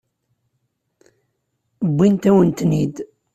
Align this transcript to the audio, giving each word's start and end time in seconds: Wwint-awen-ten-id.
Wwint-awen-ten-id. 1.91 2.95